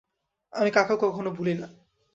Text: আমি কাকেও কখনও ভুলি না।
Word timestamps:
আমি 0.53 0.69
কাকেও 0.71 0.97
কখনও 0.97 1.31
ভুলি 1.31 1.53
না। 1.53 1.67